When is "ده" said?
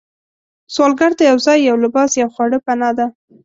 2.97-3.05